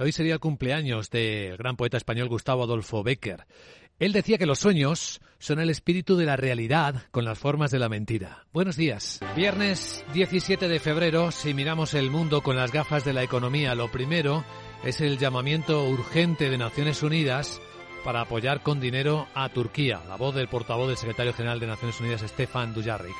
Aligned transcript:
Hoy 0.00 0.12
sería 0.12 0.34
el 0.34 0.38
cumpleaños 0.38 1.10
del 1.10 1.56
gran 1.56 1.74
poeta 1.74 1.96
español 1.96 2.28
Gustavo 2.28 2.62
Adolfo 2.62 3.02
Bécquer. 3.02 3.46
Él 3.98 4.12
decía 4.12 4.38
que 4.38 4.46
los 4.46 4.60
sueños 4.60 5.20
son 5.40 5.58
el 5.58 5.70
espíritu 5.70 6.16
de 6.16 6.24
la 6.24 6.36
realidad 6.36 7.02
con 7.10 7.24
las 7.24 7.36
formas 7.36 7.72
de 7.72 7.80
la 7.80 7.88
mentira. 7.88 8.46
Buenos 8.52 8.76
días. 8.76 9.18
Viernes 9.34 10.04
17 10.14 10.68
de 10.68 10.78
febrero, 10.78 11.32
si 11.32 11.52
miramos 11.52 11.94
el 11.94 12.12
mundo 12.12 12.42
con 12.42 12.54
las 12.54 12.70
gafas 12.70 13.04
de 13.04 13.12
la 13.12 13.24
economía, 13.24 13.74
lo 13.74 13.90
primero 13.90 14.44
es 14.84 15.00
el 15.00 15.18
llamamiento 15.18 15.82
urgente 15.88 16.48
de 16.48 16.58
Naciones 16.58 17.02
Unidas 17.02 17.60
para 18.04 18.20
apoyar 18.20 18.62
con 18.62 18.78
dinero 18.78 19.26
a 19.34 19.48
Turquía. 19.48 20.00
La 20.06 20.14
voz 20.14 20.32
del 20.32 20.46
portavoz 20.46 20.86
del 20.86 20.96
secretario 20.96 21.34
general 21.34 21.58
de 21.58 21.66
Naciones 21.66 22.00
Unidas, 22.00 22.20
Stefan 22.20 22.72
Dujarric 22.72 23.16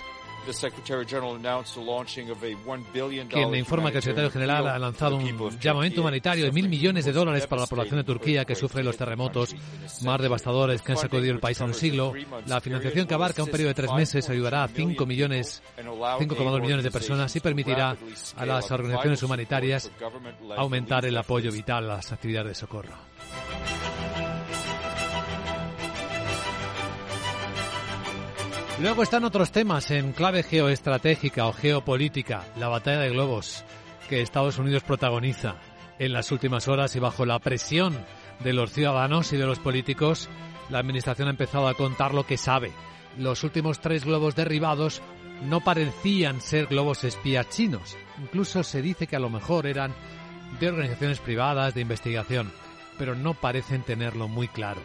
quien 3.29 3.51
me 3.51 3.59
informa 3.59 3.91
que 3.91 3.99
el 3.99 4.03
secretario 4.03 4.31
general 4.31 4.67
ha 4.69 4.79
lanzado 4.79 5.17
un 5.17 5.59
llamamiento 5.59 6.01
humanitario 6.01 6.45
de 6.45 6.53
mil 6.53 6.69
millones 6.69 7.05
de 7.05 7.13
dólares 7.13 7.47
para 7.47 7.63
la 7.63 7.67
población 7.67 7.97
de 7.99 8.05
Turquía 8.05 8.45
que 8.45 8.55
sufre 8.55 8.83
los 8.83 8.97
terremotos 8.97 9.55
más 10.03 10.21
devastadores 10.21 10.83
que 10.83 10.93
han 10.93 10.99
sacudido 10.99 11.33
el 11.33 11.41
país 11.41 11.61
en 11.61 11.69
un 11.69 11.75
siglo. 11.75 12.13
La 12.47 12.61
financiación 12.61 13.07
que 13.07 13.15
abarca 13.15 13.43
un 13.43 13.51
periodo 13.51 13.69
de 13.69 13.75
tres 13.75 13.93
meses 13.93 14.29
ayudará 14.29 14.65
a 14.65 14.69
5 14.69 15.07
millones, 15.07 15.63
5,2 15.77 16.61
millones 16.61 16.85
de 16.85 16.91
personas 16.91 17.35
y 17.37 17.41
permitirá 17.41 17.97
a 18.37 18.47
las 18.47 18.71
organizaciones 18.71 19.23
humanitarias 19.23 19.91
aumentar 20.57 21.05
el 21.05 21.17
apoyo 21.17 21.53
vital 21.53 21.85
a 21.91 21.97
las 21.97 22.13
actividades 22.13 22.49
de 22.49 22.55
socorro. 22.55 22.95
Luego 28.81 29.03
están 29.03 29.25
otros 29.25 29.51
temas 29.51 29.91
en 29.91 30.13
clave 30.13 30.45
geoestratégica 30.45 31.47
o 31.47 31.53
geopolítica, 31.53 32.45
la 32.57 32.69
batalla 32.69 33.01
de 33.01 33.11
globos 33.11 33.65
que 34.09 34.23
Estados 34.23 34.59
Unidos 34.59 34.85
protagoniza 34.85 35.57
en 35.99 36.13
las 36.13 36.31
últimas 36.31 36.69
horas 36.69 36.95
y 36.95 37.01
bajo 37.01 37.27
la 37.27 37.41
presión 37.41 37.99
de 38.39 38.53
los 38.53 38.73
ciudadanos 38.73 39.33
y 39.33 39.37
de 39.37 39.47
los 39.47 39.59
políticos, 39.59 40.29
la 40.71 40.79
Administración 40.79 41.27
ha 41.27 41.33
empezado 41.33 41.67
a 41.67 41.75
contar 41.75 42.15
lo 42.15 42.25
que 42.25 42.37
sabe. 42.37 42.71
Los 43.19 43.43
últimos 43.43 43.81
tres 43.81 44.05
globos 44.05 44.37
derribados 44.37 45.03
no 45.43 45.59
parecían 45.59 46.41
ser 46.41 46.67
globos 46.67 47.03
espías 47.03 47.49
chinos. 47.51 47.97
Incluso 48.23 48.63
se 48.63 48.81
dice 48.81 49.09
que 49.09 49.17
a 49.17 49.21
lo 49.21 49.29
mejor 49.29 49.67
eran 49.67 49.93
de 50.61 50.69
organizaciones 50.69 51.19
privadas 51.19 51.75
de 51.75 51.81
investigación, 51.81 52.53
pero 52.97 53.17
no 53.17 53.35
parecen 53.35 53.83
tenerlo 53.83 54.29
muy 54.29 54.47
claro. 54.47 54.81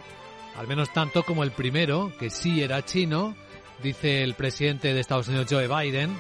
Al 0.57 0.67
menos 0.67 0.91
tanto 0.91 1.21
como 1.21 1.43
el 1.43 1.51
primero, 1.51 2.11
que 2.19 2.31
sí 2.31 2.63
era 2.63 2.83
chino, 2.83 3.35
dice 3.83 4.23
el 4.23 4.33
presidente 4.33 4.93
de 4.93 4.99
Estados 4.99 5.27
Unidos, 5.27 5.47
Joe 5.49 5.67
Biden, 5.67 6.15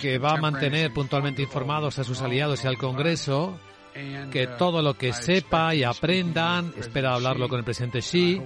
que 0.00 0.18
va 0.18 0.32
a 0.32 0.36
mantener 0.36 0.92
puntualmente 0.92 1.42
informados 1.42 1.98
a 1.98 2.04
sus 2.04 2.20
aliados 2.22 2.64
y 2.64 2.68
al 2.68 2.78
Congreso, 2.78 3.58
que 3.92 4.46
uh, 4.46 4.56
todo 4.56 4.82
lo 4.82 4.94
que 4.94 5.12
sepa 5.12 5.74
y 5.74 5.84
aprendan, 5.84 6.72
espera 6.78 7.14
hablarlo 7.14 7.48
con 7.48 7.58
el 7.58 7.64
presidente 7.64 8.00
Xi 8.00 8.40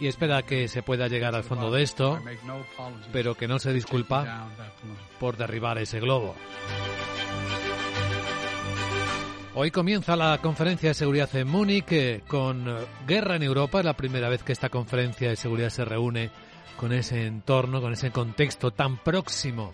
y 0.00 0.06
espera 0.06 0.42
que 0.42 0.68
se 0.68 0.82
pueda 0.82 1.08
llegar 1.08 1.34
al 1.34 1.44
fondo 1.44 1.70
de 1.70 1.82
esto, 1.82 2.20
pero 3.12 3.34
que 3.34 3.48
no 3.48 3.58
se 3.58 3.72
disculpa 3.72 4.48
por 5.18 5.36
derribar 5.36 5.78
ese 5.78 5.98
globo. 5.98 6.34
Hoy 9.58 9.70
comienza 9.70 10.16
la 10.16 10.36
conferencia 10.42 10.90
de 10.90 10.94
seguridad 10.94 11.34
en 11.34 11.48
Múnich 11.48 11.90
eh, 11.90 12.20
con 12.28 12.66
guerra 13.06 13.36
en 13.36 13.42
Europa. 13.42 13.78
Es 13.78 13.86
la 13.86 13.96
primera 13.96 14.28
vez 14.28 14.42
que 14.42 14.52
esta 14.52 14.68
conferencia 14.68 15.30
de 15.30 15.36
seguridad 15.36 15.70
se 15.70 15.86
reúne 15.86 16.30
con 16.76 16.92
ese 16.92 17.24
entorno, 17.24 17.80
con 17.80 17.94
ese 17.94 18.10
contexto 18.10 18.72
tan 18.72 18.98
próximo 18.98 19.72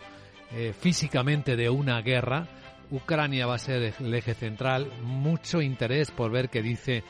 eh, 0.52 0.72
físicamente 0.72 1.56
de 1.56 1.68
una 1.68 2.00
guerra. 2.00 2.46
Ucrania 2.92 3.44
va 3.46 3.56
a 3.56 3.58
ser 3.58 3.92
el 3.98 4.14
eje 4.14 4.34
central. 4.34 4.88
Mucho 5.02 5.60
interés 5.60 6.12
por 6.12 6.30
ver 6.30 6.48
qué 6.48 6.62
dice 6.62 7.02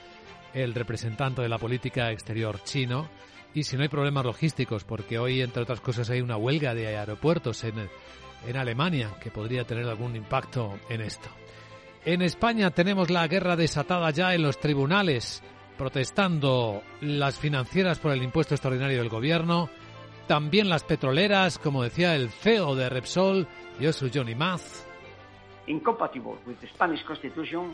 el 0.55 0.73
representante 0.73 1.43
de 1.43 1.51
la 1.51 1.59
política 1.59 2.11
exterior 2.11 2.65
chino. 2.65 3.11
Y 3.53 3.65
si 3.65 3.77
no 3.77 3.83
hay 3.83 3.91
problemas 3.91 4.25
logísticos, 4.25 4.85
porque 4.85 5.19
hoy, 5.19 5.43
entre 5.43 5.65
otras 5.65 5.83
cosas, 5.83 6.09
hay 6.09 6.23
una 6.23 6.39
huelga 6.39 6.75
de 6.75 6.97
aeropuertos 6.97 7.65
en, 7.65 7.75
en 8.47 8.57
Alemania 8.57 9.11
que 9.23 9.31
podría 9.31 9.65
tener 9.65 9.87
algún 9.87 10.17
impacto 10.17 10.79
en 10.89 11.03
esto. 11.03 11.29
En 12.05 12.21
España 12.21 12.71
tenemos 12.71 13.11
la 13.11 13.29
guerra 13.29 13.55
desatada 13.55 14.11
ya 14.11 14.35
en 14.35 14.43
los 14.43 14.59
tribunales, 14.59 15.41
protestando 15.79 16.83
las 17.01 17.39
financieras 17.39 18.01
por 18.01 18.11
el 18.11 18.25
impuesto 18.25 18.55
extraordinario 18.55 18.99
del 18.99 19.09
gobierno, 19.09 19.69
también 20.27 20.69
las 20.69 20.83
petroleras, 20.83 21.61
como 21.61 21.85
decía 21.85 22.17
el 22.17 22.31
CEO 22.31 22.75
de 22.75 22.89
Repsol, 22.89 23.47
Josu 23.81 24.11
Johnny 24.13 24.35
Maz. 24.35 24.85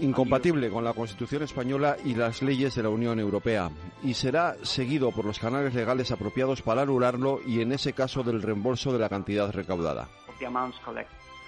Incompatible 0.01 0.69
con 0.69 0.85
la 0.85 0.93
Constitución 0.93 1.43
española 1.45 1.97
y 2.05 2.15
las 2.15 2.43
leyes 2.43 2.75
de 2.75 2.83
la 2.83 2.91
Unión 2.91 3.19
Europea. 3.19 3.71
Y 4.03 4.13
será 4.13 4.57
seguido 4.63 5.11
por 5.11 5.25
los 5.25 5.39
canales 5.39 5.73
legales 5.73 6.11
apropiados 6.11 6.61
para 6.61 6.83
anularlo 6.83 7.41
y 7.47 7.63
en 7.63 7.73
ese 7.73 7.95
caso 7.95 8.23
del 8.23 8.43
reembolso 8.43 8.93
de 8.93 8.99
la 8.99 9.09
cantidad 9.09 9.51
recaudada 9.51 10.07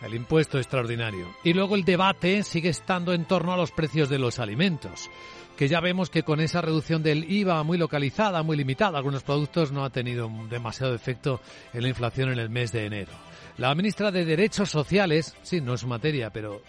el 0.03 0.15
impuesto 0.15 0.59
extraordinario. 0.59 1.35
Y 1.45 1.53
luego 1.53 1.77
el 1.77 1.85
debate 1.85 2.43
sigue 2.43 2.69
estando 2.69 3.13
en 3.13 3.25
torno 3.25 3.53
a 3.53 3.57
los 3.57 3.71
precios 3.71 4.09
de 4.09 4.19
los 4.19 4.39
alimentos, 4.39 5.11
que 5.57 5.69
ya 5.69 5.81
vemos 5.81 6.11
que 6.11 6.23
con 6.23 6.41
esa 6.41 6.61
reducción 6.61 7.03
del 7.03 7.31
IVA 7.31 7.63
muy 7.63 7.79
localizada, 7.79 8.43
muy 8.43 8.57
limitada, 8.57 8.99
algunos 8.99 9.23
productos 9.23 9.73
no 9.73 9.85
ha 9.85 9.91
tenido 9.91 10.31
demasiado 10.49 10.95
efecto 10.95 11.41
en 11.73 11.83
la 11.83 11.89
inflación 11.89 12.31
en 12.31 12.39
el 12.39 12.51
mes 12.51 12.73
de 12.73 12.87
enero. 12.87 13.13
La 13.59 13.75
ministra 13.75 14.11
de 14.11 14.25
Derechos 14.25 14.71
Sociales, 14.71 15.37
sí, 15.43 15.61
no 15.61 15.75
es 15.75 15.85
materia, 15.85 16.31
pero 16.31 16.63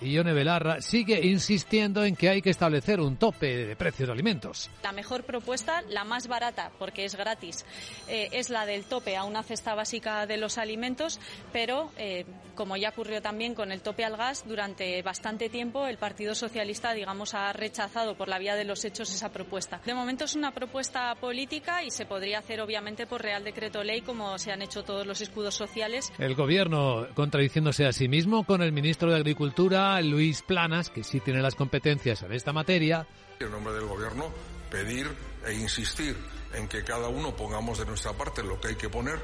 Ione 0.00 0.32
Belarra 0.32 0.80
sigue 0.80 1.26
insistiendo 1.26 2.04
en 2.04 2.16
que 2.16 2.28
hay 2.28 2.42
que 2.42 2.50
establecer 2.50 3.00
un 3.00 3.16
tope 3.16 3.66
de 3.66 3.76
precios 3.76 4.08
de 4.08 4.12
alimentos. 4.12 4.70
La 4.82 4.92
mejor 4.92 5.24
propuesta, 5.24 5.82
la 5.88 6.04
más 6.04 6.28
barata, 6.28 6.70
porque 6.78 7.04
es 7.04 7.14
gratis, 7.14 7.64
eh, 8.08 8.28
es 8.32 8.50
la 8.50 8.66
del 8.66 8.84
tope 8.84 9.16
a 9.16 9.24
una 9.24 9.42
cesta 9.42 9.74
básica 9.74 10.26
de 10.26 10.36
los 10.36 10.58
alimentos, 10.58 11.20
pero 11.52 11.90
eh, 11.96 12.24
como 12.54 12.76
ya 12.76 12.90
ocurrió 12.90 13.22
también 13.22 13.54
con 13.54 13.72
el 13.72 13.80
tope 13.80 14.04
al 14.04 14.16
gas, 14.16 14.44
durante 14.46 15.02
bastante 15.02 15.48
tiempo 15.48 15.86
el 15.86 15.98
Partido 15.98 16.34
Socialista, 16.34 16.92
digamos, 16.92 17.34
ha 17.34 17.52
rechazado 17.52 18.16
por 18.16 18.28
la 18.28 18.38
vía 18.38 18.56
de 18.56 18.64
los 18.64 18.84
hechos 18.84 19.12
esa 19.14 19.30
propuesta. 19.30 19.80
De 19.84 19.94
momento 19.94 20.24
es 20.24 20.34
una 20.34 20.52
propuesta 20.52 21.14
política 21.16 21.82
y 21.82 21.90
se 21.90 22.06
podría 22.06 22.38
hacer 22.38 22.60
obviamente 22.60 23.06
por 23.06 23.22
Real 23.22 23.44
Decreto 23.44 23.82
Ley, 23.82 24.00
como 24.02 24.38
se 24.38 24.52
han 24.52 24.62
hecho 24.62 24.82
todos 24.82 25.06
los 25.06 25.20
escudos 25.20 25.54
sociales. 25.54 26.12
El 26.18 26.34
Gobierno 26.34 27.06
contradiciéndose 27.14 27.86
a 27.86 27.92
sí 27.92 28.08
mismo 28.08 28.44
con 28.44 28.62
el 28.62 28.72
ministro 28.72 29.10
de 29.10 29.16
Agricultura 29.16 29.85
Luis 30.02 30.42
Planas, 30.42 30.90
que 30.90 31.04
sí 31.04 31.20
tiene 31.20 31.40
las 31.40 31.54
competencias 31.54 32.22
en 32.22 32.32
esta 32.32 32.52
materia. 32.52 33.06
En 33.40 33.50
nombre 33.50 33.72
del 33.74 33.86
Gobierno, 33.86 34.32
pedir 34.70 35.10
e 35.46 35.54
insistir 35.54 36.16
en 36.54 36.68
que 36.68 36.82
cada 36.84 37.08
uno 37.08 37.34
pongamos 37.36 37.78
de 37.78 37.86
nuestra 37.86 38.12
parte 38.12 38.42
lo 38.42 38.60
que 38.60 38.68
hay 38.68 38.76
que 38.76 38.88
poner 38.88 39.18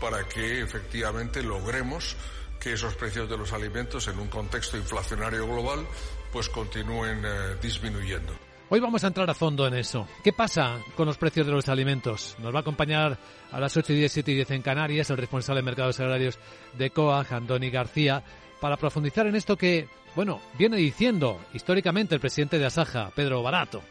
para 0.00 0.26
que 0.28 0.60
efectivamente 0.60 1.42
logremos 1.42 2.16
que 2.60 2.72
esos 2.72 2.94
precios 2.94 3.28
de 3.28 3.36
los 3.36 3.52
alimentos 3.52 4.06
en 4.08 4.18
un 4.18 4.28
contexto 4.28 4.76
inflacionario 4.76 5.46
global 5.46 5.86
pues 6.32 6.48
continúen 6.48 7.22
eh, 7.24 7.56
disminuyendo. 7.60 8.32
Hoy 8.68 8.80
vamos 8.80 9.04
a 9.04 9.08
entrar 9.08 9.28
a 9.28 9.34
fondo 9.34 9.66
en 9.66 9.74
eso. 9.74 10.08
¿Qué 10.24 10.32
pasa 10.32 10.78
con 10.96 11.06
los 11.06 11.18
precios 11.18 11.46
de 11.46 11.52
los 11.52 11.68
alimentos? 11.68 12.36
Nos 12.38 12.54
va 12.54 12.58
a 12.58 12.62
acompañar 12.62 13.18
a 13.50 13.60
las 13.60 13.76
8 13.76 13.92
y 13.92 13.96
10, 13.96 14.12
7 14.12 14.32
y 14.32 14.34
10 14.36 14.50
en 14.52 14.62
Canarias 14.62 15.10
el 15.10 15.18
responsable 15.18 15.60
de 15.60 15.66
mercados 15.66 16.00
agrarios 16.00 16.38
de 16.72 16.88
COAG, 16.90 17.34
Andoni 17.34 17.68
García, 17.68 18.24
para 18.62 18.76
profundizar 18.76 19.26
en 19.26 19.34
esto 19.34 19.56
que, 19.56 19.88
bueno, 20.14 20.40
viene 20.56 20.76
diciendo 20.76 21.40
históricamente 21.52 22.14
el 22.14 22.20
presidente 22.20 22.60
de 22.60 22.66
Asaja, 22.66 23.10
Pedro 23.12 23.42
Barato. 23.42 23.82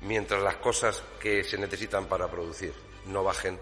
Mientras 0.00 0.42
las 0.42 0.56
cosas 0.56 1.02
que 1.20 1.44
se 1.44 1.58
necesitan 1.58 2.06
para 2.06 2.26
producir 2.30 2.72
no 3.06 3.22
bajen, 3.22 3.60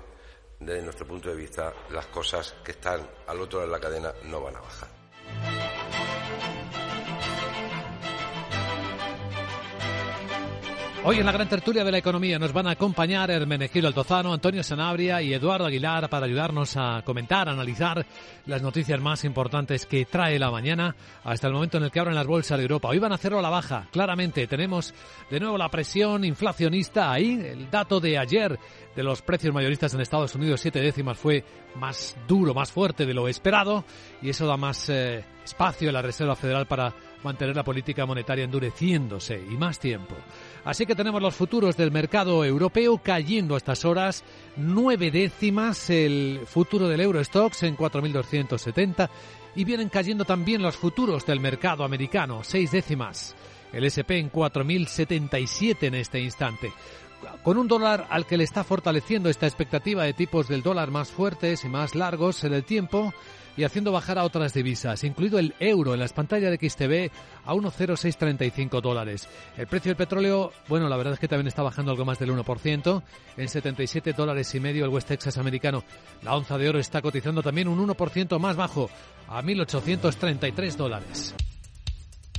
desde 0.60 0.82
nuestro 0.82 1.04
punto 1.04 1.30
de 1.30 1.34
vista, 1.34 1.72
las 1.90 2.06
cosas 2.06 2.54
que 2.64 2.70
están 2.70 3.00
al 3.26 3.40
otro 3.40 3.58
lado 3.58 3.72
de 3.72 3.76
la 3.76 3.80
cadena 3.80 4.12
no 4.30 4.40
van 4.40 4.54
a 4.54 4.60
bajar. 4.60 5.01
Hoy 11.04 11.18
en 11.18 11.26
la 11.26 11.32
gran 11.32 11.48
tertulia 11.48 11.82
de 11.82 11.90
la 11.90 11.98
economía 11.98 12.38
nos 12.38 12.52
van 12.52 12.68
a 12.68 12.70
acompañar 12.70 13.28
Hermenegildo 13.28 13.88
Altozano, 13.88 14.32
Antonio 14.32 14.62
Sanabria 14.62 15.20
y 15.20 15.34
Eduardo 15.34 15.66
Aguilar 15.66 16.08
para 16.08 16.26
ayudarnos 16.26 16.76
a 16.76 17.02
comentar, 17.04 17.48
analizar 17.48 18.06
las 18.46 18.62
noticias 18.62 19.00
más 19.00 19.24
importantes 19.24 19.84
que 19.84 20.04
trae 20.04 20.38
la 20.38 20.52
mañana 20.52 20.94
hasta 21.24 21.48
el 21.48 21.54
momento 21.54 21.78
en 21.78 21.84
el 21.84 21.90
que 21.90 21.98
abren 21.98 22.14
las 22.14 22.28
bolsas 22.28 22.56
de 22.56 22.62
Europa. 22.62 22.88
Hoy 22.88 23.00
van 23.00 23.10
a 23.10 23.16
hacerlo 23.16 23.40
a 23.40 23.42
la 23.42 23.50
baja, 23.50 23.88
claramente. 23.90 24.46
Tenemos 24.46 24.94
de 25.28 25.40
nuevo 25.40 25.58
la 25.58 25.68
presión 25.68 26.24
inflacionista 26.24 27.10
ahí. 27.10 27.32
El 27.32 27.68
dato 27.68 27.98
de 27.98 28.16
ayer 28.16 28.56
de 28.94 29.02
los 29.02 29.22
precios 29.22 29.52
mayoristas 29.52 29.92
en 29.94 30.02
Estados 30.02 30.36
Unidos, 30.36 30.60
siete 30.60 30.80
décimas, 30.80 31.18
fue 31.18 31.44
más 31.74 32.16
duro, 32.28 32.54
más 32.54 32.70
fuerte 32.70 33.06
de 33.06 33.14
lo 33.14 33.26
esperado 33.26 33.84
y 34.20 34.30
eso 34.30 34.46
da 34.46 34.56
más 34.56 34.88
eh, 34.88 35.24
espacio 35.44 35.88
a 35.88 35.92
la 35.92 36.02
Reserva 36.02 36.36
Federal 36.36 36.66
para 36.66 36.94
mantener 37.24 37.56
la 37.56 37.64
política 37.64 38.06
monetaria 38.06 38.44
endureciéndose 38.44 39.42
y 39.50 39.56
más 39.56 39.80
tiempo. 39.80 40.14
Así 40.64 40.86
que 40.86 40.94
tenemos 40.94 41.20
los 41.20 41.34
futuros 41.34 41.76
del 41.76 41.90
mercado 41.90 42.44
europeo 42.44 42.98
cayendo 43.02 43.54
a 43.54 43.58
estas 43.58 43.84
horas, 43.84 44.22
nueve 44.56 45.10
décimas 45.10 45.90
el 45.90 46.42
futuro 46.46 46.88
del 46.88 47.00
Eurostox 47.00 47.64
en 47.64 47.76
4.270 47.76 49.10
Y 49.56 49.64
vienen 49.64 49.88
cayendo 49.88 50.24
también 50.24 50.62
los 50.62 50.76
futuros 50.76 51.26
del 51.26 51.40
mercado 51.40 51.82
americano, 51.82 52.44
seis 52.44 52.70
décimas. 52.70 53.34
El 53.72 53.84
SP 53.90 54.20
en 54.20 54.30
4.077 54.30 55.76
en 55.82 55.94
este 55.96 56.20
instante. 56.20 56.72
Con 57.42 57.58
un 57.58 57.66
dólar 57.66 58.06
al 58.10 58.26
que 58.26 58.36
le 58.36 58.44
está 58.44 58.62
fortaleciendo 58.62 59.28
esta 59.28 59.46
expectativa 59.46 60.04
de 60.04 60.12
tipos 60.12 60.46
del 60.46 60.62
dólar 60.62 60.90
más 60.90 61.10
fuertes 61.10 61.64
y 61.64 61.68
más 61.68 61.94
largos 61.94 62.44
en 62.44 62.54
el 62.54 62.64
tiempo, 62.64 63.12
y 63.56 63.64
haciendo 63.64 63.92
bajar 63.92 64.18
a 64.18 64.24
otras 64.24 64.54
divisas, 64.54 65.04
incluido 65.04 65.38
el 65.38 65.54
euro 65.60 65.94
en 65.94 66.00
las 66.00 66.12
pantallas 66.12 66.50
de 66.50 66.68
XTV 66.68 67.10
a 67.44 67.54
1,0635 67.54 68.80
dólares. 68.80 69.28
El 69.56 69.66
precio 69.66 69.90
del 69.90 69.96
petróleo, 69.96 70.52
bueno, 70.68 70.88
la 70.88 70.96
verdad 70.96 71.14
es 71.14 71.20
que 71.20 71.28
también 71.28 71.48
está 71.48 71.62
bajando 71.62 71.90
algo 71.90 72.04
más 72.04 72.18
del 72.18 72.30
1%, 72.30 73.02
en 73.36 73.48
77 73.48 74.12
dólares 74.12 74.54
y 74.54 74.60
medio 74.60 74.84
el 74.84 74.90
West 74.90 75.08
Texas 75.08 75.38
americano. 75.38 75.84
La 76.22 76.34
onza 76.34 76.58
de 76.58 76.68
oro 76.68 76.78
está 76.78 77.02
cotizando 77.02 77.42
también 77.42 77.68
un 77.68 77.86
1% 77.86 78.38
más 78.38 78.56
bajo, 78.56 78.90
a 79.28 79.42
1.833 79.42 80.76
dólares. 80.76 81.34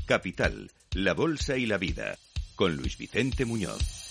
Capital, 0.05 0.69
la 0.93 1.13
Bolsa 1.13 1.57
y 1.57 1.65
la 1.65 1.77
Vida, 1.77 2.17
con 2.55 2.75
Luis 2.75 2.97
Vicente 2.97 3.45
Muñoz. 3.45 4.02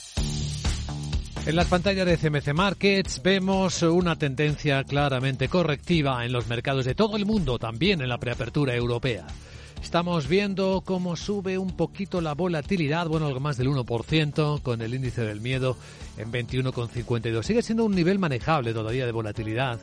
En 1.44 1.56
las 1.56 1.66
pantallas 1.66 2.06
de 2.06 2.16
CMC 2.16 2.54
Markets 2.54 3.20
vemos 3.20 3.82
una 3.82 4.16
tendencia 4.16 4.84
claramente 4.84 5.48
correctiva 5.48 6.24
en 6.24 6.30
los 6.30 6.46
mercados 6.46 6.84
de 6.84 6.94
todo 6.94 7.16
el 7.16 7.26
mundo, 7.26 7.58
también 7.58 8.00
en 8.00 8.08
la 8.08 8.18
preapertura 8.18 8.76
europea. 8.76 9.26
Estamos 9.82 10.28
viendo 10.28 10.82
cómo 10.84 11.16
sube 11.16 11.58
un 11.58 11.76
poquito 11.76 12.20
la 12.20 12.34
volatilidad, 12.34 13.08
bueno, 13.08 13.26
algo 13.26 13.40
más 13.40 13.56
del 13.56 13.68
1%, 13.70 14.62
con 14.62 14.82
el 14.82 14.94
índice 14.94 15.22
del 15.22 15.40
miedo 15.40 15.76
en 16.16 16.30
21,52. 16.30 17.42
Sigue 17.42 17.62
siendo 17.62 17.84
un 17.84 17.96
nivel 17.96 18.20
manejable 18.20 18.72
todavía 18.72 19.04
de 19.04 19.12
volatilidad 19.12 19.80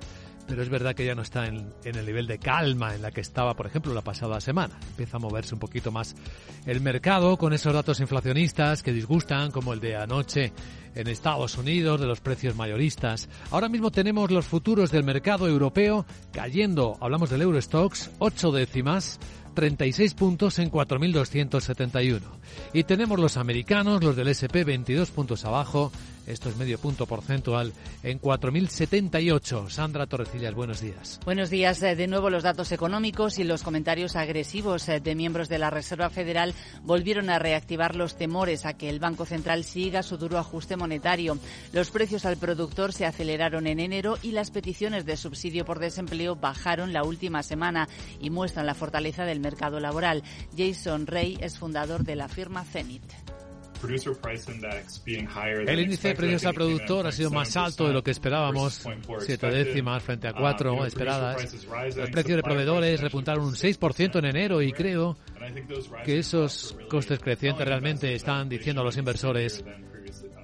pero 0.50 0.64
es 0.64 0.70
verdad 0.70 0.96
que 0.96 1.06
ya 1.06 1.14
no 1.14 1.22
está 1.22 1.46
en, 1.46 1.72
el 1.84 2.06
nivel 2.06 2.26
de 2.26 2.40
calma 2.40 2.96
en 2.96 3.04
la 3.04 3.12
que 3.12 3.22
estaba, 3.22 3.54
por 3.54 3.68
ejemplo, 3.68 3.94
la 3.94 4.02
pasada 4.02 4.42
semana. 4.42 4.80
Empieza 4.90 5.18
a 5.18 5.20
moverse 5.20 5.54
un 5.54 5.60
poquito 5.60 5.92
más 5.92 6.16
el 6.66 6.82
mercado 6.82 7.38
con 7.38 7.54
esos 7.54 7.72
datos 7.72 8.00
inflacionistas 8.00 8.82
que 8.82 8.92
disgustan, 8.92 9.52
como 9.52 9.74
el 9.74 9.80
de 9.80 9.96
anoche 9.96 10.52
en 10.96 11.08
Estados 11.08 11.56
Unidos, 11.56 12.02
de 12.02 12.08
los 12.08 12.20
precios 12.20 12.56
mayoristas. 12.56 13.30
Ahora 13.52 13.70
mismo 13.70 13.92
tenemos 13.92 14.32
los 14.32 14.48
futuros 14.48 14.92
del 14.92 15.04
mercado 15.04 15.48
europeo 15.48 16.08
cayendo, 16.32 16.98
hablamos 17.00 17.30
del 17.30 17.44
Eurostox, 17.44 18.10
ocho 18.18 18.52
décimas, 18.52 19.20
36 19.54 20.14
puntos 20.14 20.60
en 20.60 20.72
4.271. 20.72 22.22
Y 22.74 22.84
tenemos 22.84 23.20
los 23.20 23.38
americanos, 23.38 24.04
los 24.04 24.16
del 24.16 24.30
SP, 24.30 24.64
22 24.64 25.12
puntos 25.12 25.46
abajo, 25.46 25.92
esto 26.30 26.48
es 26.48 26.58
medio 26.58 26.78
punto 26.78 27.08
porcentual 27.08 27.74
en 28.04 28.22
4.078. 28.22 29.68
Sandra 29.70 30.06
Torrecillas, 30.06 30.54
buenos 30.54 30.80
días. 30.80 31.20
Buenos 31.26 31.50
días. 31.50 31.82
Eh, 31.82 31.96
de 31.96 32.06
nuevo 32.06 32.30
los 32.30 32.44
datos 32.44 32.72
económicos 32.72 33.40
y 33.40 33.44
los 33.44 33.64
comentarios 33.64 34.16
agresivos 34.16 34.88
eh, 34.90 35.00
de 35.00 35.16
miembros 35.16 35.50
de 35.50 35.58
la 35.58 35.72
Reserva 35.72 36.12
Federal 36.12 36.54
volvieron 36.84 37.32
a 37.32 37.40
reactivar 37.40 37.96
los 37.96 38.16
temores 38.16 38.68
a 38.68 38.74
que 38.74 38.90
el 38.90 39.00
Banco 39.00 39.26
Central 39.26 39.64
siga 39.64 40.04
su 40.04 40.18
duro 40.18 40.38
ajuste 40.38 40.78
monetario. 40.78 41.40
Los 41.74 41.90
precios 41.90 42.26
al 42.26 42.38
productor 42.38 42.94
se 42.94 43.08
aceleraron 43.08 43.66
en 43.66 43.80
enero 43.80 44.20
y 44.22 44.32
las 44.32 44.52
peticiones 44.52 45.08
de 45.08 45.18
subsidio 45.18 45.66
por 45.66 45.80
desempleo 45.80 46.36
bajaron 46.36 46.94
la 46.94 47.04
última 47.04 47.42
semana 47.42 47.90
y 48.22 48.30
muestran 48.30 48.68
la 48.68 48.76
fortaleza 48.76 49.26
del 49.26 49.39
mercado 49.40 49.80
laboral. 49.80 50.24
Jason 50.58 51.08
Rey 51.08 51.38
es 51.42 51.58
fundador 51.58 52.04
de 52.04 52.16
la 52.16 52.28
firma 52.28 52.64
Zenith. 52.64 53.14
El 55.66 55.80
índice 55.80 56.10
de 56.10 56.16
precios 56.16 56.46
al 56.46 56.54
productor 56.54 57.08
ha 57.08 57.12
sido 57.12 57.32
más 57.32 57.56
alto 57.56 57.88
de 57.88 57.94
lo 57.94 58.04
que 58.04 58.12
esperábamos, 58.12 58.86
siete 59.20 59.48
décimas 59.48 60.04
frente 60.04 60.28
a 60.28 60.34
cuatro 60.34 60.86
esperadas. 60.86 61.54
Los 61.96 62.10
precios 62.10 62.36
de 62.36 62.44
proveedores 62.44 63.00
repuntaron 63.00 63.46
un 63.46 63.54
6% 63.54 64.20
en 64.20 64.26
enero 64.26 64.62
y 64.62 64.74
creo 64.74 65.18
que 66.04 66.20
esos 66.20 66.78
costes 66.90 67.20
crecientes 67.20 67.66
realmente 67.66 68.14
están 68.14 68.50
diciendo 68.50 68.82
a 68.82 68.86
los 68.86 68.98
inversores 68.98 69.64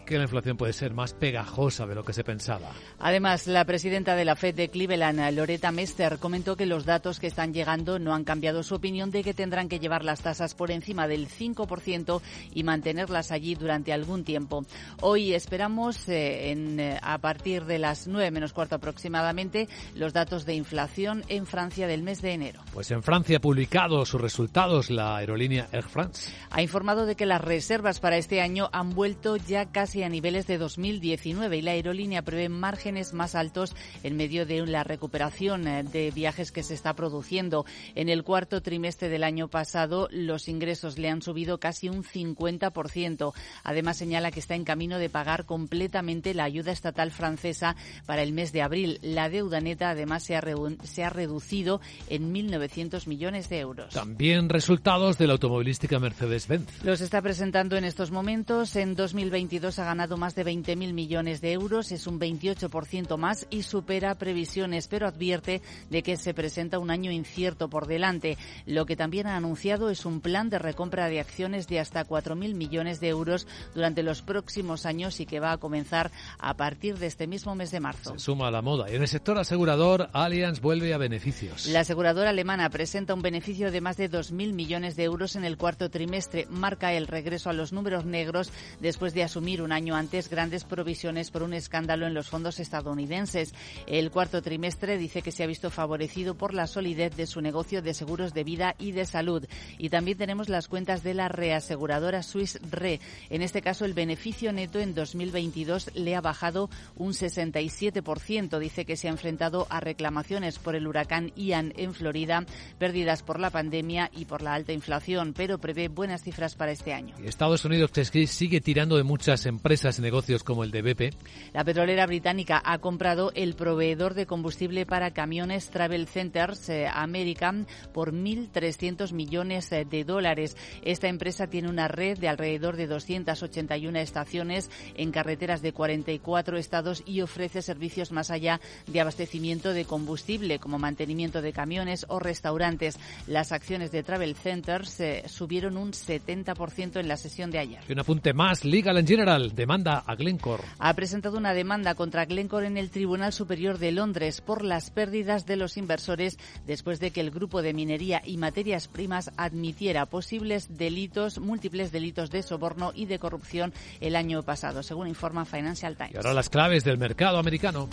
que 0.05 0.17
la 0.17 0.23
inflación 0.23 0.57
puede 0.57 0.73
ser 0.73 0.93
más 0.93 1.13
pegajosa 1.13 1.85
de 1.85 1.95
lo 1.95 2.03
que 2.03 2.13
se 2.13 2.23
pensaba. 2.23 2.71
Además, 2.99 3.47
la 3.47 3.65
presidenta 3.65 4.15
de 4.15 4.25
la 4.25 4.35
Fed 4.35 4.55
de 4.55 4.69
Cleveland, 4.69 5.19
Loretta 5.35 5.71
Mester, 5.71 6.17
comentó 6.19 6.55
que 6.55 6.65
los 6.65 6.85
datos 6.85 7.19
que 7.19 7.27
están 7.27 7.53
llegando 7.53 7.99
no 7.99 8.13
han 8.13 8.23
cambiado 8.23 8.63
su 8.63 8.75
opinión 8.75 9.11
de 9.11 9.23
que 9.23 9.33
tendrán 9.33 9.67
que 9.67 9.79
llevar 9.79 10.03
las 10.03 10.21
tasas 10.21 10.53
por 10.55 10.71
encima 10.71 11.07
del 11.07 11.27
5% 11.27 12.21
y 12.53 12.63
mantenerlas 12.63 13.31
allí 13.31 13.55
durante 13.55 13.93
algún 13.93 14.23
tiempo. 14.23 14.65
Hoy 15.01 15.33
esperamos, 15.33 16.07
eh, 16.07 16.51
en, 16.51 16.79
eh, 16.79 16.99
a 17.01 17.17
partir 17.17 17.65
de 17.65 17.79
las 17.79 18.07
9 18.07 18.31
menos 18.31 18.53
cuarto 18.53 18.75
aproximadamente, 18.75 19.67
los 19.95 20.13
datos 20.13 20.45
de 20.45 20.53
inflación 20.55 21.23
en 21.27 21.45
Francia 21.45 21.87
del 21.87 22.03
mes 22.03 22.21
de 22.21 22.33
enero. 22.33 22.61
Pues 22.73 22.91
en 22.91 23.03
Francia 23.03 23.37
ha 23.37 23.41
publicado 23.41 24.05
sus 24.05 24.21
resultados 24.21 24.89
la 24.89 25.17
aerolínea 25.17 25.67
Air 25.71 25.83
France. 25.83 26.31
Ha 26.49 26.61
informado 26.61 27.05
de 27.05 27.15
que 27.15 27.25
las 27.25 27.41
reservas 27.41 27.99
para 27.99 28.17
este 28.17 28.41
año 28.41 28.69
han 28.71 28.93
vuelto 28.93 29.37
ya 29.37 29.65
casi 29.65 29.94
a 30.03 30.09
niveles 30.09 30.47
de 30.47 30.57
2019 30.57 31.57
y 31.57 31.61
la 31.61 31.71
aerolínea 31.71 32.21
prevé 32.21 32.49
márgenes 32.49 33.13
más 33.13 33.35
altos 33.35 33.75
en 34.03 34.17
medio 34.17 34.45
de 34.45 34.65
la 34.65 34.83
recuperación 34.83 35.67
eh, 35.67 35.83
de 35.83 36.11
viajes 36.11 36.51
que 36.51 36.63
se 36.63 36.73
está 36.73 36.93
produciendo. 36.95 37.65
En 37.95 38.09
el 38.09 38.23
cuarto 38.23 38.61
trimestre 38.61 39.09
del 39.09 39.23
año 39.23 39.47
pasado, 39.47 40.07
los 40.11 40.47
ingresos 40.47 40.97
le 40.97 41.09
han 41.09 41.21
subido 41.21 41.59
casi 41.59 41.89
un 41.89 42.03
50%. 42.03 43.33
Además, 43.63 43.97
señala 43.97 44.31
que 44.31 44.39
está 44.39 44.55
en 44.55 44.65
camino 44.65 44.97
de 44.97 45.09
pagar 45.09 45.45
completamente 45.45 46.33
la 46.33 46.43
ayuda 46.43 46.71
estatal 46.71 47.11
francesa 47.11 47.75
para 48.05 48.23
el 48.23 48.33
mes 48.33 48.51
de 48.51 48.61
abril. 48.61 48.99
La 49.01 49.29
deuda 49.29 49.61
neta, 49.61 49.89
además, 49.89 50.23
se 50.23 50.35
ha, 50.35 50.43
se 50.83 51.03
ha 51.03 51.09
reducido 51.09 51.81
en 52.09 52.33
1.900 52.33 53.07
millones 53.07 53.49
de 53.49 53.59
euros. 53.59 53.93
También 53.93 54.49
resultados 54.49 55.17
de 55.17 55.27
la 55.27 55.33
automovilística 55.33 55.99
Mercedes-Benz. 55.99 56.83
Los 56.83 57.01
está 57.01 57.21
presentando 57.21 57.77
en 57.77 57.85
estos 57.85 58.11
momentos. 58.11 58.75
En 58.75 58.95
2022 58.95 59.79
ganado 59.85 60.17
más 60.17 60.35
de 60.35 60.45
20.000 60.45 60.93
millones 60.93 61.41
de 61.41 61.53
euros, 61.53 61.91
es 61.91 62.07
un 62.07 62.19
28% 62.19 63.17
más 63.17 63.47
y 63.49 63.63
supera 63.63 64.15
previsiones, 64.15 64.87
pero 64.87 65.07
advierte 65.07 65.61
de 65.89 66.03
que 66.03 66.17
se 66.17 66.33
presenta 66.33 66.79
un 66.79 66.91
año 66.91 67.11
incierto 67.11 67.69
por 67.69 67.87
delante. 67.87 68.37
Lo 68.65 68.85
que 68.85 68.95
también 68.95 69.27
ha 69.27 69.37
anunciado 69.37 69.89
es 69.89 70.05
un 70.05 70.21
plan 70.21 70.49
de 70.49 70.59
recompra 70.59 71.07
de 71.07 71.19
acciones 71.19 71.67
de 71.67 71.79
hasta 71.79 72.05
4.000 72.05 72.55
millones 72.55 72.99
de 72.99 73.09
euros 73.09 73.47
durante 73.73 74.03
los 74.03 74.21
próximos 74.21 74.85
años 74.85 75.19
y 75.19 75.25
que 75.25 75.39
va 75.39 75.51
a 75.51 75.57
comenzar 75.57 76.11
a 76.39 76.55
partir 76.55 76.97
de 76.97 77.07
este 77.07 77.27
mismo 77.27 77.55
mes 77.55 77.71
de 77.71 77.79
marzo. 77.79 78.13
Se 78.13 78.19
suma 78.19 78.47
a 78.47 78.51
la 78.51 78.61
moda. 78.61 78.91
Y 78.91 78.95
en 78.95 79.01
el 79.01 79.07
sector 79.07 79.37
asegurador, 79.37 80.09
Allianz 80.13 80.59
vuelve 80.59 80.93
a 80.93 80.97
beneficios. 80.97 81.67
La 81.67 81.81
aseguradora 81.81 82.31
alemana 82.31 82.69
presenta 82.69 83.13
un 83.13 83.21
beneficio 83.21 83.71
de 83.71 83.81
más 83.81 83.97
de 83.97 84.09
2.000 84.09 84.53
millones 84.53 84.95
de 84.95 85.03
euros 85.03 85.35
en 85.35 85.45
el 85.45 85.57
cuarto 85.57 85.89
trimestre. 85.89 86.47
Marca 86.49 86.93
el 86.93 87.07
regreso 87.07 87.49
a 87.49 87.53
los 87.53 87.73
números 87.73 88.05
negros 88.05 88.51
después 88.79 89.13
de 89.13 89.23
asumir 89.23 89.61
una 89.61 89.74
año 89.75 89.95
antes 89.95 90.29
grandes 90.29 90.63
provisiones 90.63 91.29
por 91.29 91.43
un 91.43 91.53
escándalo 91.53 92.07
en 92.07 92.13
los 92.13 92.29
fondos 92.29 92.59
estadounidenses. 92.59 93.53
El 93.85 94.09
cuarto 94.09 94.41
trimestre 94.41 94.97
dice 94.97 95.21
que 95.21 95.31
se 95.31 95.43
ha 95.43 95.47
visto 95.47 95.69
favorecido 95.69 96.35
por 96.35 96.53
la 96.53 96.65
solidez 96.65 97.15
de 97.15 97.27
su 97.27 97.41
negocio 97.41 97.81
de 97.81 97.93
seguros 97.93 98.33
de 98.33 98.43
vida 98.43 98.75
y 98.79 98.93
de 98.93 99.05
salud. 99.05 99.45
Y 99.77 99.89
también 99.89 100.17
tenemos 100.17 100.49
las 100.49 100.67
cuentas 100.67 101.03
de 101.03 101.13
la 101.13 101.27
reaseguradora 101.27 102.23
Swiss 102.23 102.57
Re. 102.71 103.01
En 103.29 103.41
este 103.41 103.61
caso, 103.61 103.83
el 103.85 103.93
beneficio 103.93 104.53
neto 104.53 104.79
en 104.79 104.95
2022 104.95 105.91
le 105.93 106.15
ha 106.15 106.21
bajado 106.21 106.69
un 106.95 107.11
67%. 107.11 108.57
Dice 108.57 108.85
que 108.85 108.95
se 108.95 109.09
ha 109.09 109.11
enfrentado 109.11 109.67
a 109.69 109.81
reclamaciones 109.81 110.57
por 110.57 110.75
el 110.75 110.87
huracán 110.87 111.33
Ian 111.35 111.73
en 111.75 111.93
Florida, 111.93 112.45
pérdidas 112.79 113.23
por 113.23 113.39
la 113.39 113.49
pandemia 113.49 114.09
y 114.15 114.25
por 114.25 114.41
la 114.41 114.53
alta 114.53 114.71
inflación, 114.71 115.33
pero 115.35 115.57
prevé 115.57 115.89
buenas 115.89 116.23
cifras 116.23 116.55
para 116.55 116.71
este 116.71 116.93
año. 116.93 117.15
Estados 117.25 117.65
Unidos 117.65 117.91
sigue 118.27 118.61
tirando 118.61 118.95
de 118.95 119.03
muchas 119.03 119.45
empresas 119.45 119.64
empresas 119.65 119.97
y 119.97 120.03
negocios 120.03 120.43
como 120.43 120.63
el 120.63 120.69
de 120.69 120.83
BP. 120.83 121.15
La 121.51 121.63
petrolera 121.63 122.05
británica 122.05 122.61
ha 122.63 122.77
comprado 122.77 123.31
el 123.33 123.55
proveedor 123.55 124.13
de 124.13 124.27
combustible 124.27 124.85
para 124.85 125.09
camiones 125.09 125.71
Travel 125.71 126.05
Centers 126.05 126.69
eh, 126.69 126.87
American 126.87 127.65
por 127.91 128.13
1.300 128.13 129.11
millones 129.11 129.71
de 129.71 130.03
dólares. 130.03 130.55
Esta 130.83 131.07
empresa 131.07 131.47
tiene 131.47 131.67
una 131.67 131.87
red 131.87 132.19
de 132.19 132.27
alrededor 132.27 132.75
de 132.75 132.85
281 132.85 133.97
estaciones 133.97 134.69
en 134.93 135.11
carreteras 135.11 135.63
de 135.63 135.73
44 135.73 136.57
estados 136.59 137.01
y 137.03 137.21
ofrece 137.21 137.63
servicios 137.63 138.11
más 138.11 138.29
allá 138.29 138.61
de 138.85 139.01
abastecimiento 139.01 139.73
de 139.73 139.85
combustible, 139.85 140.59
como 140.59 140.77
mantenimiento 140.77 141.41
de 141.41 141.53
camiones 141.53 142.05
o 142.07 142.19
restaurantes. 142.19 142.99
Las 143.25 143.51
acciones 143.51 143.91
de 143.91 144.03
Travel 144.03 144.35
Centers 144.35 144.99
eh, 144.99 145.23
subieron 145.25 145.75
un 145.75 145.91
70% 145.91 146.99
en 146.99 147.07
la 147.07 147.17
sesión 147.17 147.49
de 147.49 147.57
ayer. 147.57 147.79
Y 147.89 147.93
un 147.93 147.99
apunte 147.99 148.31
más, 148.31 148.63
Legal 148.63 148.99
en 148.99 149.07
General 149.07 149.54
demanda 149.55 150.03
a 150.05 150.15
Glencore. 150.15 150.63
Ha 150.79 150.93
presentado 150.93 151.37
una 151.37 151.53
demanda 151.53 151.95
contra 151.95 152.25
Glencore 152.25 152.67
en 152.67 152.77
el 152.77 152.89
Tribunal 152.89 153.33
Superior 153.33 153.77
de 153.77 153.91
Londres 153.91 154.41
por 154.41 154.63
las 154.63 154.91
pérdidas 154.91 155.45
de 155.45 155.55
los 155.55 155.77
inversores 155.77 156.37
después 156.67 156.99
de 156.99 157.11
que 157.11 157.21
el 157.21 157.31
grupo 157.31 157.61
de 157.61 157.73
minería 157.73 158.21
y 158.23 158.37
materias 158.37 158.87
primas 158.87 159.31
admitiera 159.37 160.05
posibles 160.05 160.77
delitos, 160.77 161.39
múltiples 161.39 161.91
delitos 161.91 162.29
de 162.29 162.43
soborno 162.43 162.91
y 162.93 163.05
de 163.05 163.19
corrupción 163.19 163.73
el 164.01 164.15
año 164.15 164.43
pasado, 164.43 164.83
según 164.83 165.07
informa 165.07 165.45
Financial 165.45 165.95
Times. 165.95 166.13
Y 166.13 166.17
ahora 166.17 166.33
las 166.33 166.49
claves 166.49 166.83
del 166.83 166.97
mercado 166.97 167.37
americano. 167.37 167.89